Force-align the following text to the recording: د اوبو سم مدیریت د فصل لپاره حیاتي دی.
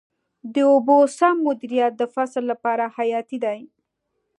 د 0.53 0.55
اوبو 0.71 0.97
سم 1.17 1.35
مدیریت 1.47 1.93
د 1.97 2.03
فصل 2.13 2.43
لپاره 2.51 2.85
حیاتي 2.97 3.37
دی. 3.45 3.59